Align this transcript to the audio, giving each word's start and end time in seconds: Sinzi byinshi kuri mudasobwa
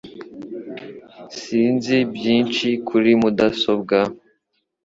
Sinzi 1.41 1.95
byinshi 2.15 2.67
kuri 2.87 3.11
mudasobwa 3.21 3.97